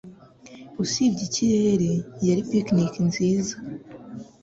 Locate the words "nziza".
3.07-3.55